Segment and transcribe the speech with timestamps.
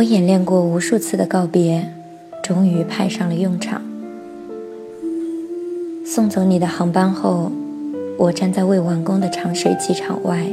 [0.00, 1.86] 我演练过无数次的告别，
[2.42, 3.82] 终于派上了用场。
[6.06, 7.52] 送走你的航班后，
[8.16, 10.46] 我站在未完工的长水机场外，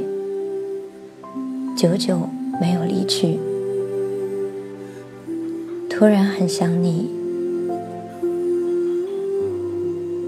[1.77, 2.27] 久久
[2.59, 3.39] 没有离去。
[5.89, 7.09] 突然很想你，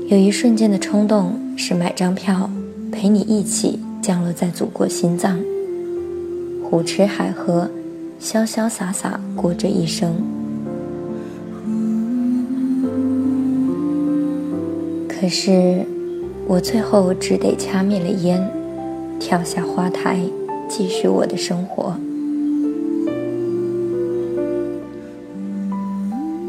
[0.08, 2.50] 有一瞬间的冲动是买张票，
[2.90, 5.38] 陪你一起降落在祖国心脏，
[6.64, 7.70] 胡吃海喝，
[8.22, 10.14] 潇潇洒洒过这一生。
[15.08, 15.86] 可是，
[16.48, 18.46] 我最后只得掐灭了烟，
[19.20, 20.20] 跳下花台，
[20.68, 21.96] 继续我的生活。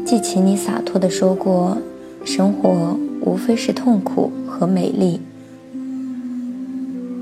[0.05, 1.77] 记起你洒脱的说过，
[2.25, 5.21] 生活无非是痛苦和美丽。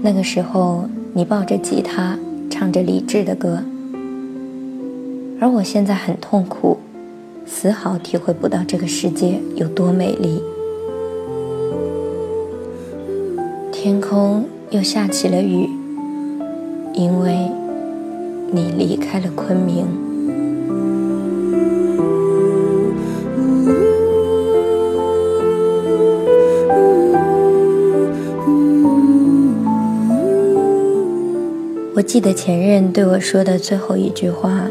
[0.01, 2.17] 那个时候，你抱着吉他，
[2.49, 3.61] 唱着理智的歌，
[5.41, 6.77] 而我现在很痛苦，
[7.45, 10.43] 丝毫体会不到这个世界有多美丽。
[13.71, 15.69] 天空又下起了雨，
[16.93, 17.49] 因为
[18.51, 19.85] 你离开了昆明。
[31.95, 34.67] 我记得前任对我说的最后一句话：“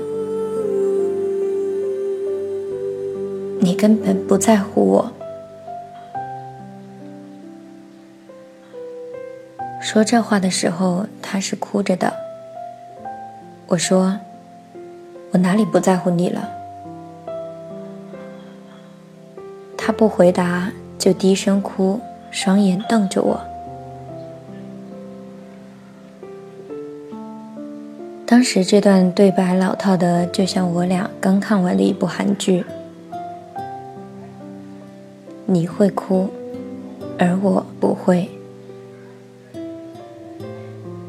[3.60, 5.12] 你根本不在乎我。”
[9.80, 12.12] 说这话的时候，他是哭着的。
[13.66, 14.20] 我说
[15.32, 16.48] ：“我哪里不在乎你了？”
[19.76, 22.00] 他不回答，就低声哭，
[22.30, 23.40] 双眼瞪着我。
[28.26, 32.66] 当时这段对白老套的，就像我俩刚看完的一部韩剧。
[35.50, 36.28] 你会哭，
[37.18, 38.28] 而我不会。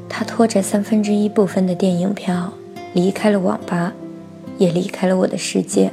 [0.07, 2.53] 他拖着三分之一部分的电影票
[2.93, 3.91] 离开了网吧，
[4.57, 5.91] 也离开了我的世界。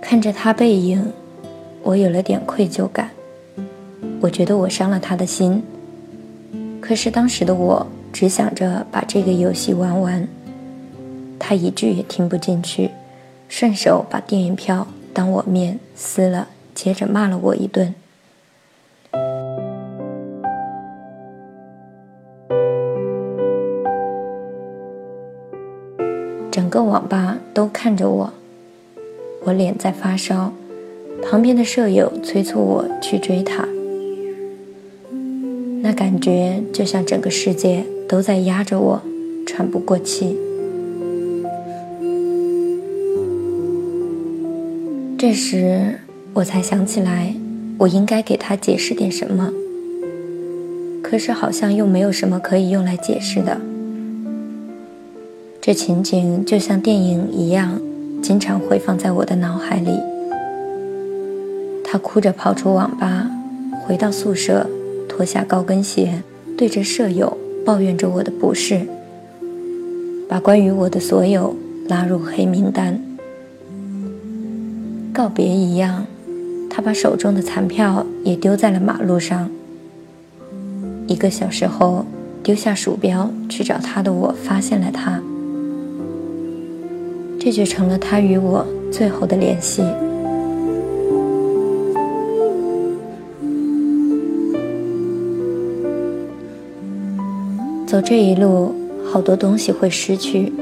[0.00, 1.12] 看着他背影，
[1.82, 3.10] 我有了点愧疚感。
[4.22, 5.62] 我觉得我伤了他的心。
[6.80, 7.86] 可是当时的我。
[8.12, 10.26] 只想着把这个游戏玩完，
[11.38, 12.90] 他一句也听不进去，
[13.46, 14.86] 顺手把电影票
[15.16, 17.94] 当我面撕了，接着骂了我一顿。
[26.50, 28.30] 整个网吧都看着我，
[29.44, 30.52] 我脸在发烧，
[31.22, 33.66] 旁边的舍友催促我去追他，
[35.80, 37.86] 那感觉就像整个世界。
[38.06, 39.02] 都在压着我，
[39.44, 40.38] 喘不过气。
[45.28, 45.98] 这时，
[46.34, 47.34] 我才想起来，
[47.78, 49.50] 我应该给他解释点什么。
[51.02, 53.60] 可是，好像又没有什么可以用来解释的。
[55.60, 57.80] 这情景就像电影一样，
[58.22, 59.98] 经常回放在我的脑海里。
[61.82, 63.28] 他哭着跑出网吧，
[63.84, 64.64] 回到宿舍，
[65.08, 66.22] 脱下高跟鞋，
[66.56, 67.36] 对着舍友。
[67.64, 68.86] 抱怨着我的不是，
[70.28, 71.56] 把关于我的所有
[71.88, 73.00] 拉入黑名单。
[75.16, 76.04] 告别一样，
[76.68, 79.48] 他把手中的残票也丢在了马路上。
[81.06, 82.04] 一个小时后，
[82.42, 85.18] 丢下鼠标去找他的我发现了他，
[87.40, 89.82] 这就成了他与我最后的联系。
[97.86, 98.74] 走这一路，
[99.10, 100.52] 好多东西会失去，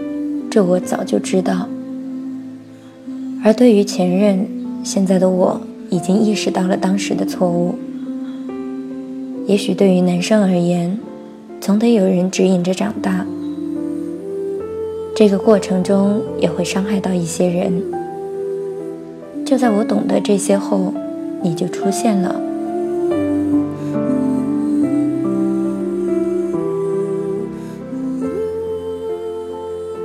[0.48, 1.68] 这我早就知道。
[3.46, 4.48] 而对于前任，
[4.82, 5.60] 现在的我
[5.90, 7.74] 已经意识到了当时的错误。
[9.46, 10.98] 也许对于男生而言，
[11.60, 13.26] 总得有人指引着长大，
[15.14, 17.82] 这个过程中也会伤害到一些人。
[19.44, 20.94] 就在我懂得这些后，
[21.42, 22.40] 你就出现了。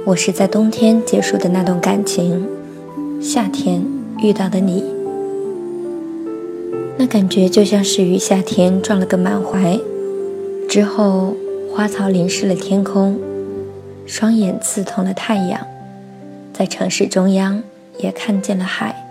[0.03, 2.45] 我是在冬天结束的那段感情，
[3.21, 3.83] 夏天
[4.24, 4.81] 遇到的你，
[6.98, 9.77] 那感觉就像是于夏天撞了个满怀，
[10.69, 11.36] 之后
[11.69, 13.19] 花草淋湿了天空，
[14.06, 15.60] 双眼刺痛了太阳，
[16.54, 17.62] 在城市中央
[17.98, 19.08] 也看见了海。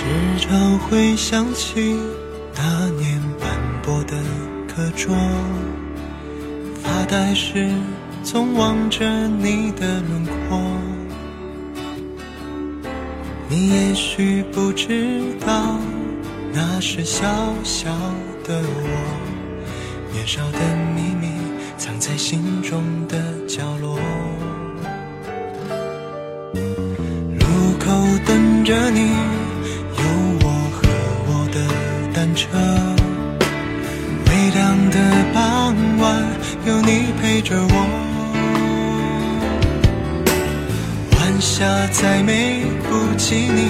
[0.00, 0.06] 时
[0.38, 1.94] 常会想起
[2.56, 3.50] 那年斑
[3.82, 4.16] 驳的
[4.66, 5.14] 课桌，
[6.82, 7.68] 发呆时
[8.22, 10.58] 总望着你的轮廓。
[13.50, 15.76] 你也许不知道，
[16.50, 17.28] 那是小
[17.62, 17.90] 小
[18.42, 20.58] 的我，年少的
[20.96, 21.28] 秘密
[21.76, 23.98] 藏在心中的角落。
[27.38, 27.92] 路口
[28.26, 29.10] 等着你，
[37.42, 37.74] 着我。
[41.16, 43.68] 晚霞再美不及你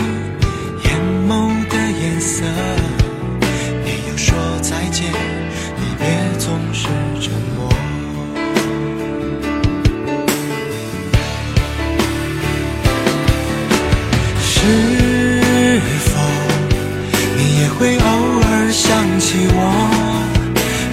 [0.85, 0.91] 眼
[1.29, 2.45] 眸的颜色。
[3.85, 6.05] 没有说再见，离别
[6.39, 6.89] 总是
[7.21, 7.69] 沉默。
[14.43, 16.11] 是否
[17.37, 18.03] 你也会偶
[18.41, 19.90] 尔想起我？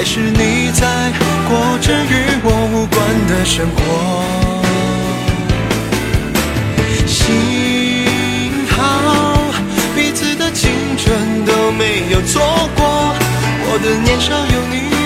[0.00, 1.12] 还是你在
[1.46, 2.98] 过着与我无关
[3.28, 3.78] 的生活？
[7.06, 8.74] 幸好
[9.94, 12.40] 彼此的青春都没有错
[12.74, 13.14] 过，
[13.66, 14.99] 我的年少有你，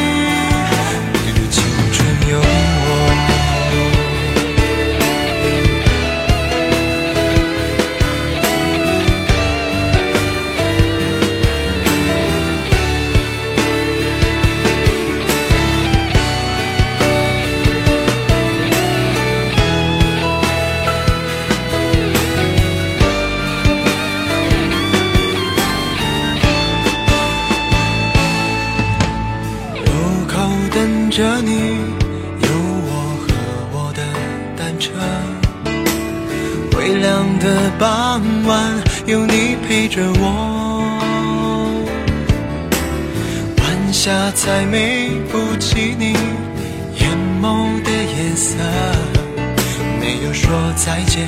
[50.54, 51.26] 说再见，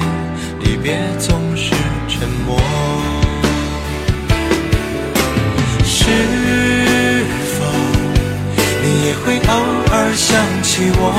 [0.61, 1.75] 离别总是
[2.07, 2.61] 沉默。
[5.85, 6.05] 是
[7.59, 7.65] 否
[8.85, 9.53] 你也会偶
[9.91, 11.13] 尔想起我？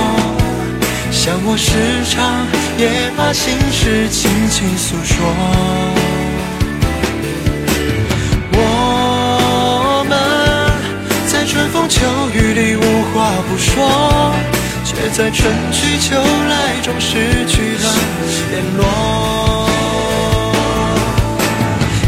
[1.12, 1.74] 像我时
[2.10, 2.48] 常
[2.78, 5.16] 也把心事轻轻诉说。
[8.54, 10.18] 我们
[11.28, 14.32] 在春风秋雨里无话不说，
[15.10, 17.90] 在春去秋来中失去了
[18.52, 18.84] 联络。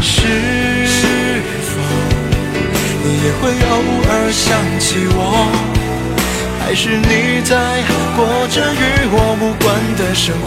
[0.00, 0.16] 是
[1.62, 1.70] 否
[3.02, 3.72] 你也会偶
[4.08, 5.18] 尔想起我？
[6.62, 7.82] 还是你在
[8.16, 9.66] 过着与我无关
[9.96, 10.46] 的生活？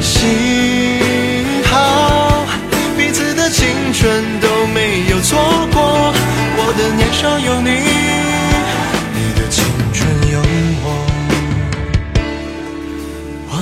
[0.00, 0.08] 幸
[1.64, 2.46] 好
[2.96, 5.36] 彼此的青春都没有错
[5.72, 6.14] 过，
[6.56, 7.70] 我的年少有，你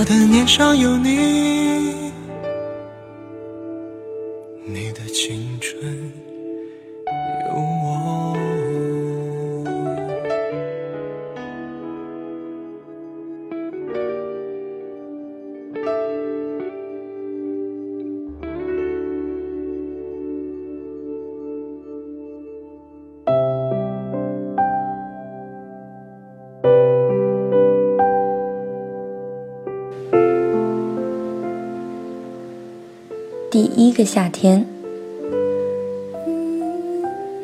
[0.05, 1.94] 的年少有你，你
[33.55, 34.67] 第一个夏天，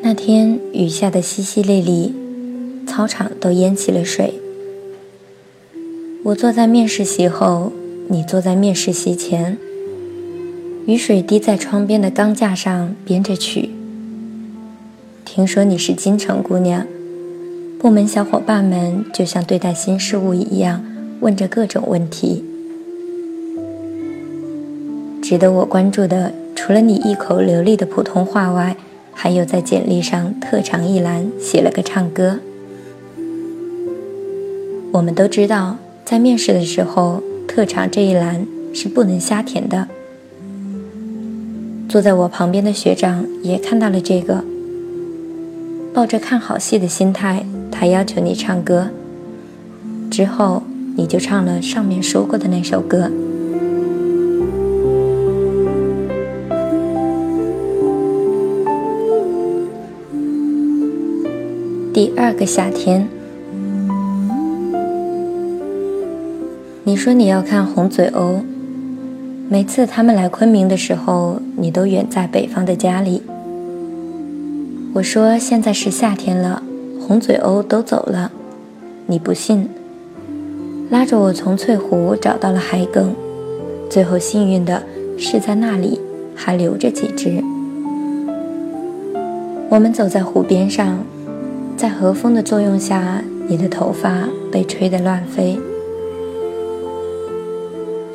[0.01, 2.11] 那天雨下的淅淅沥沥，
[2.85, 4.33] 操场都淹起了水。
[6.23, 7.71] 我坐在面试席后，
[8.09, 9.57] 你坐在面试席前。
[10.85, 13.69] 雨水滴在窗边的钢架上，编着曲。
[15.23, 16.85] 听说你是京城姑娘，
[17.79, 20.83] 部门小伙伴们就像对待新事物一样，
[21.21, 22.43] 问着各种问题。
[25.31, 28.75] 值得我关注的，除了你一口流利的普通话外，
[29.13, 32.39] 还有在简历上特长一栏写了个唱歌。
[34.91, 39.87] 我们都知道，在面试的时候，特长这一栏是不能瞎填的。
[41.87, 44.43] 坐在我旁边的学长也看到了这个，
[45.93, 48.89] 抱着看好戏的心态，他要求你唱歌。
[50.09, 50.63] 之后
[50.97, 53.09] 你就唱了上面说过的那首歌。
[62.01, 63.07] 第二个夏天，
[66.83, 68.41] 你说你要看红嘴鸥。
[69.47, 73.21] 每次他们来昆明的时候，你都远在北方的家里。
[74.93, 76.63] 我说现在是夏天了，
[76.99, 78.31] 红嘴鸥都走了，
[79.05, 79.69] 你不信，
[80.89, 83.09] 拉着我从翠湖找到了海埂，
[83.91, 84.81] 最后幸运的
[85.19, 86.01] 是在那里
[86.33, 87.43] 还留着几只。
[89.69, 90.97] 我们走在湖边上，
[91.77, 95.59] 在和风的作用下，你的头发被吹得乱飞。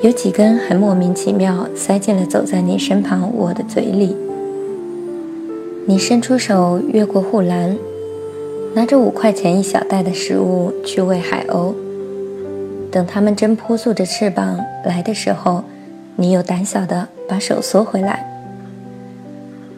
[0.02, 4.16] 有几根还莫名其妙塞进了走在你身旁我的嘴里。
[5.86, 7.76] 你伸出手越过护栏，
[8.74, 11.74] 拿着五块钱一小袋的食物去喂海鸥。
[12.90, 15.64] 等它们真扑簌着翅膀来的时候，
[16.14, 18.24] 你又胆小的把手缩回来。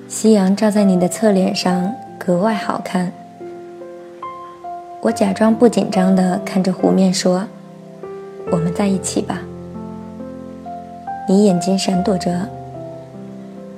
[0.08, 3.12] 夕阳照在你的侧脸上格外好看。
[5.08, 7.42] 我假装不紧张的看着湖面说
[8.52, 9.40] ：“我们在一起吧。”
[11.26, 12.46] 你眼睛闪躲着，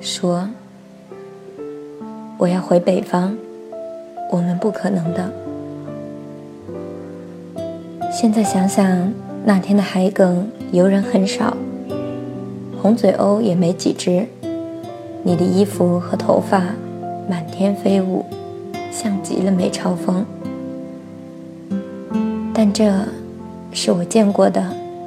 [0.01, 0.49] 说
[2.37, 3.33] ：“我要回北方，
[4.29, 5.31] 我们不可能的。”
[8.11, 9.13] 现在想想，
[9.45, 11.55] 那天的海埂游人很少，
[12.81, 14.27] 红嘴鸥也没几只，
[15.23, 16.61] 你的衣服和头发
[17.29, 18.25] 满天飞舞，
[18.91, 20.25] 像极了美超风。
[22.63, 22.93] 但这，
[23.73, 24.63] 是我见过的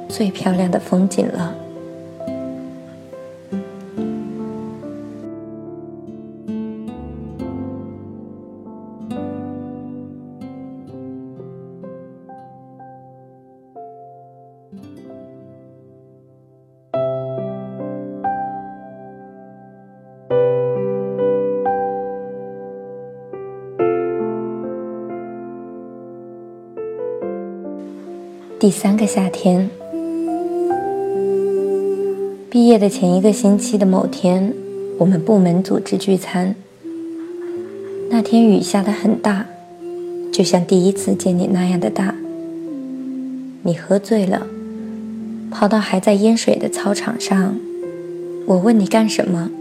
[0.09, 1.55] 最漂亮的风景了。
[28.57, 29.69] 第三个夏天，
[32.49, 34.53] 毕业的前一个星期的某天，
[34.97, 36.55] 我们部门组织聚餐。
[38.09, 39.45] 那天雨下得很大，
[40.31, 42.15] 就像第一次见你那样的大。
[43.63, 44.47] 你喝醉了，
[45.51, 47.57] 跑到还在淹水的操场上。
[48.45, 49.51] 我问你干什么，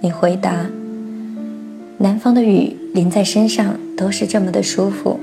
[0.00, 0.66] 你回答：
[1.98, 5.20] 南方的雨淋在身上都是这么的舒服。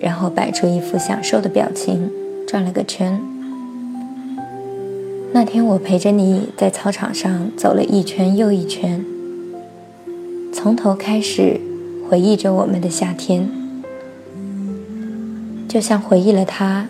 [0.00, 2.10] 然后摆出一副享受的表情，
[2.46, 3.20] 转了个圈。
[5.32, 9.04] 那天我陪着你在操场上走了一圈又一圈，
[10.52, 11.60] 从头开始
[12.08, 13.48] 回忆着我们的夏天，
[15.68, 16.88] 就像回忆了它，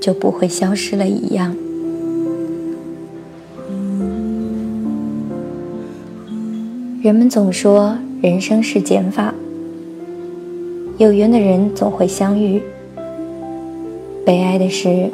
[0.00, 1.56] 就不会消失了一样。
[7.02, 9.34] 人们总说人生是减法。
[10.98, 12.62] 有缘的人总会相遇，
[14.26, 15.10] 悲哀的是，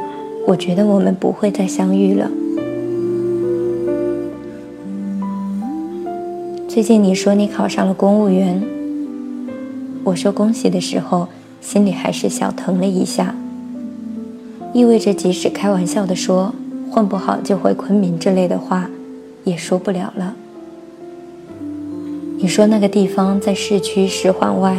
[0.46, 2.28] 我觉得我们不会再相遇了。
[6.66, 8.62] 最近你说你考上了公务员，
[10.04, 11.28] 我说恭喜的时候，
[11.60, 13.34] 心里还是小疼了一下，
[14.74, 16.52] 意味着即使开玩笑的说
[16.90, 18.90] 混不好就回昆明之类的话，
[19.44, 20.34] 也说不了了。
[22.40, 24.76] 你说那个地方在市区十环外。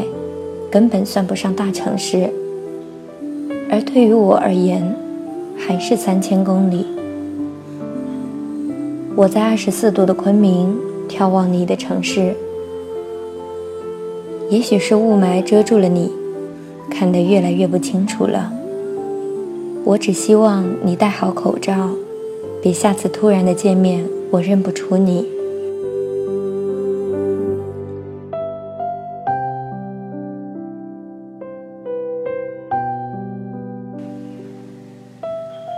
[0.71, 2.29] 根本算不上大城市，
[3.71, 4.95] 而对于我而言，
[5.57, 6.85] 还是三千公里。
[9.15, 10.77] 我在二十四度的昆明
[11.09, 12.35] 眺望你的城市，
[14.49, 16.11] 也许是雾霾遮住了你，
[16.89, 18.53] 看得越来越不清楚了。
[19.83, 21.89] 我只希望你戴好口罩，
[22.61, 25.25] 别下次突然的见面，我认不出你。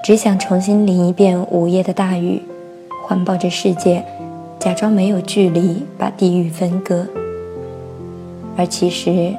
[0.03, 2.41] 只想重新淋一遍午夜的大雨，
[3.03, 4.03] 环抱着世界，
[4.57, 7.05] 假装没有距离，把地域分割。
[8.57, 9.31] 而其实，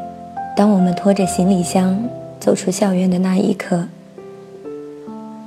[0.56, 2.00] 当我们拖着行李箱
[2.38, 3.88] 走出校园的那一刻，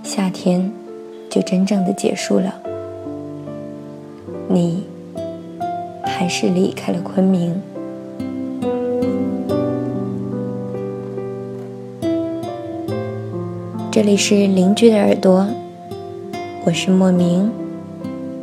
[0.03, 0.69] 夏天
[1.29, 2.53] 就真正的结束了。
[4.49, 4.83] 你
[6.03, 7.55] 还是离开了昆明。
[13.95, 15.47] 这里是邻居的耳朵
[16.65, 17.49] 我是莫名。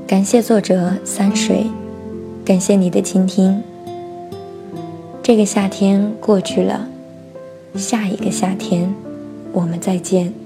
[0.07, 1.67] 感谢作者三水
[2.43, 3.63] 感谢你的倾听。
[5.23, 6.89] 这个夏天过去了
[7.75, 8.95] 下一个夏天
[9.53, 10.42] 我们再见。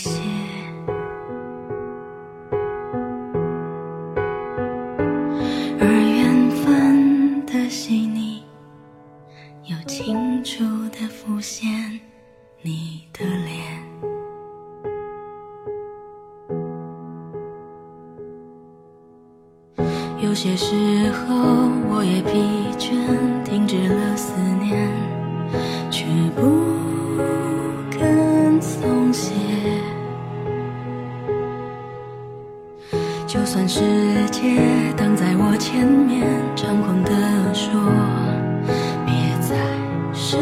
[0.00, 0.39] 些。
[34.20, 37.10] 世界挡在我前面，猖狂地
[37.54, 37.72] 说
[39.06, 39.56] ：“别再
[40.12, 40.36] 奢。”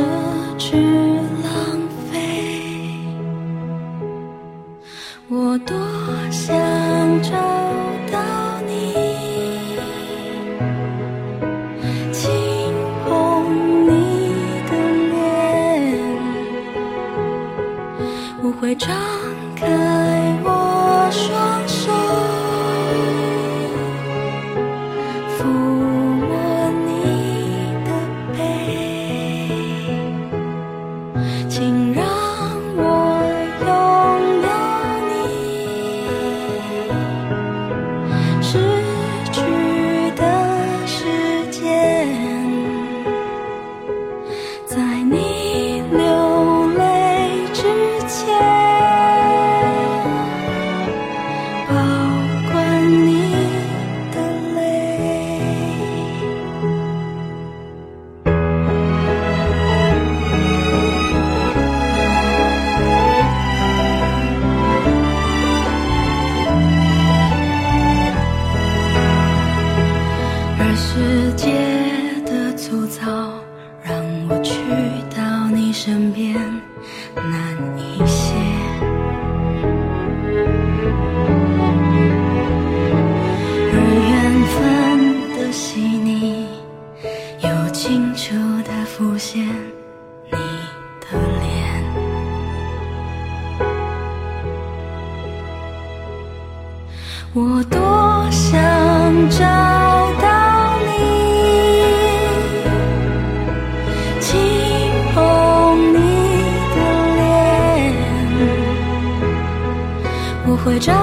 [110.49, 110.95] 不会张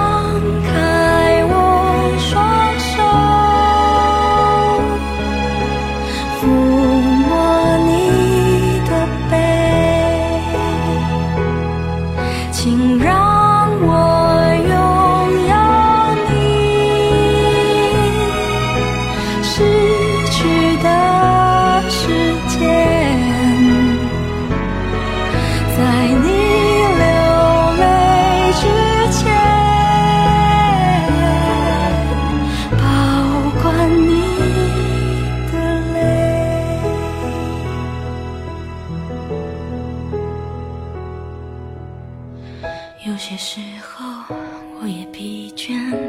[0.64, 0.95] 开
[43.06, 44.04] 有些时候
[44.80, 46.05] 我也疲倦。